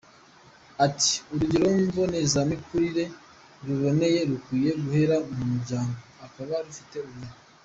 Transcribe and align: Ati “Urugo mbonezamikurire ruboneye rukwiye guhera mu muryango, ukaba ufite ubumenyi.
Ati 0.85 1.13
“Urugo 1.33 1.67
mbonezamikurire 1.87 3.03
ruboneye 3.65 4.19
rukwiye 4.29 4.71
guhera 4.83 5.15
mu 5.35 5.43
muryango, 5.51 5.95
ukaba 6.25 6.57
ufite 6.71 6.95
ubumenyi. 6.99 7.35